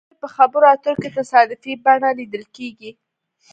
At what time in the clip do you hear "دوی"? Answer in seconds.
0.09-0.17